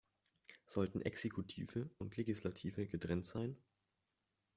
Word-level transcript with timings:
Sollten 0.65 1.03
Exekutive 1.03 1.87
und 1.99 2.17
Legislative 2.17 2.87
getrennt 2.87 3.23
sein? 3.23 3.55